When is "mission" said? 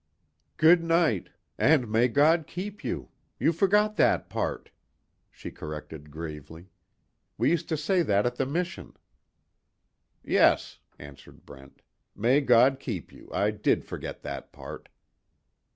8.47-8.97